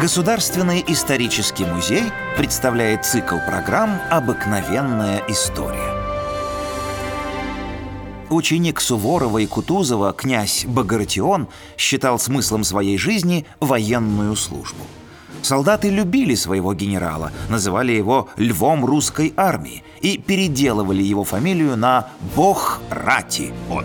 [0.00, 2.04] Государственный исторический музей
[2.38, 5.92] представляет цикл программ «Обыкновенная история».
[8.30, 14.82] Ученик Суворова и Кутузова, князь Багратион, считал смыслом своей жизни военную службу.
[15.42, 22.80] Солдаты любили своего генерала, называли его «львом русской армии» и переделывали его фамилию на «Бог
[22.90, 23.84] рати он».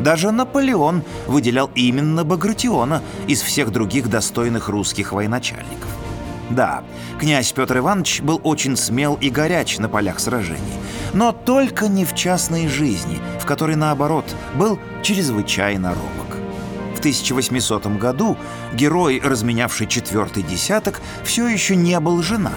[0.00, 5.88] Даже Наполеон выделял именно Багратиона из всех других достойных русских военачальников.
[6.50, 6.84] Да,
[7.18, 10.60] князь Петр Иванович был очень смел и горяч на полях сражений,
[11.14, 16.36] но только не в частной жизни, в которой, наоборот, был чрезвычайно робок.
[16.94, 18.36] В 1800 году
[18.74, 22.52] герой, разменявший четвертый десяток, все еще не был женат,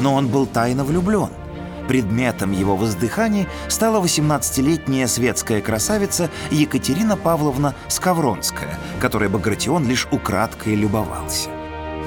[0.00, 1.30] но он был тайно влюблен–
[1.88, 11.50] Предметом его воздыханий стала 18-летняя светская красавица Екатерина Павловна Скавронская, которой Багратион лишь украдкой любовался.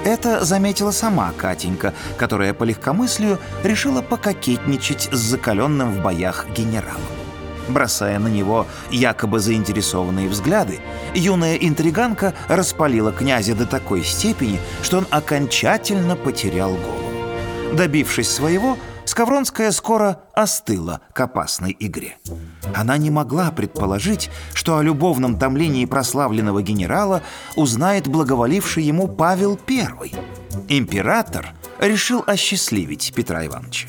[0.06, 7.02] Это заметила сама Катенька, которая по легкомыслию решила пококетничать с закаленным в боях генералом.
[7.68, 10.80] Бросая на него якобы заинтересованные взгляды,
[11.14, 17.76] юная интриганка распалила князя до такой степени, что он окончательно потерял голову.
[17.76, 18.78] Добившись своего,
[19.10, 22.18] Скавронская скоро остыла к опасной игре.
[22.76, 27.24] Она не могла предположить, что о любовном томлении прославленного генерала
[27.56, 30.14] узнает благоволивший ему Павел I.
[30.68, 33.88] Император решил осчастливить Петра Ивановича.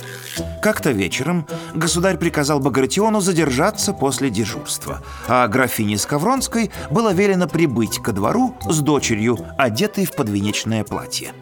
[0.62, 8.12] Как-то вечером государь приказал Багратиону задержаться после дежурства, а графине Скавронской было велено прибыть ко
[8.12, 11.34] двору с дочерью, одетой в подвенечное платье.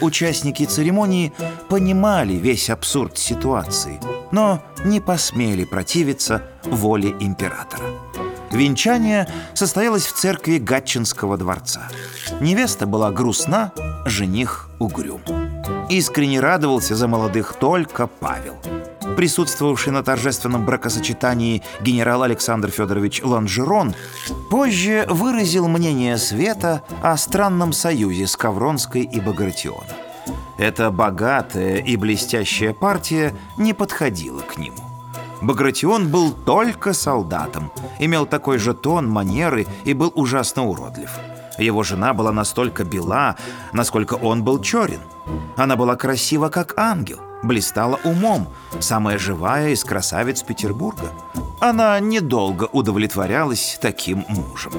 [0.00, 1.32] Участники церемонии
[1.68, 4.00] понимали весь абсурд ситуации,
[4.32, 7.84] но не посмели противиться воле императора.
[8.50, 11.88] Венчание состоялось в церкви Гатчинского дворца.
[12.40, 13.72] Невеста была грустна,
[14.06, 15.20] жених угрюм.
[15.88, 18.56] Искренне радовался за молодых только Павел–
[19.20, 23.94] присутствовавший на торжественном бракосочетании генерал Александр Федорович Ланжерон,
[24.50, 29.94] позже выразил мнение Света о странном союзе Скавронской и Багратиона.
[30.58, 34.76] Эта богатая и блестящая партия не подходила к нему.
[35.40, 41.10] Багратион был только солдатом, имел такой же тон, манеры и был ужасно уродлив.
[41.56, 43.36] Его жена была настолько бела,
[43.72, 45.00] насколько он был черен.
[45.56, 48.48] Она была красива, как ангел, блистала умом,
[48.80, 51.12] самая живая из красавиц Петербурга.
[51.60, 54.72] Она недолго удовлетворялась таким мужем.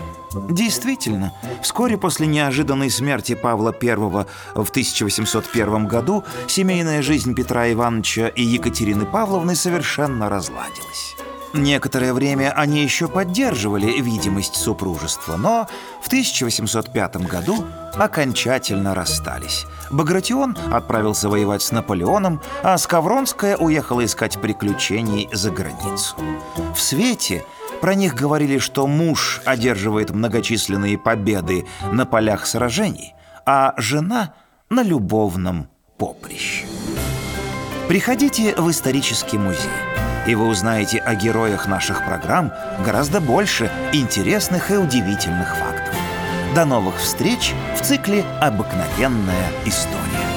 [0.49, 1.31] Действительно,
[1.61, 9.05] вскоре после неожиданной смерти Павла I в 1801 году семейная жизнь Петра Ивановича и Екатерины
[9.05, 11.15] Павловны совершенно разладилась.
[11.53, 15.67] Некоторое время они еще поддерживали видимость супружества, но
[16.01, 19.65] в 1805 году окончательно расстались.
[19.89, 26.15] Багратион отправился воевать с Наполеоном, а Скавронская уехала искать приключений за границу.
[26.73, 27.43] В свете
[27.81, 33.13] про них говорили, что муж одерживает многочисленные победы на полях сражений,
[33.45, 34.33] а жена—
[34.71, 36.65] на любовном поприще.
[37.89, 39.90] Приходите в исторический музей
[40.27, 42.53] и вы узнаете о героях наших программ
[42.85, 45.95] гораздо больше интересных и удивительных фактов.
[46.55, 50.30] До новых встреч в цикле «Обыкновенная история».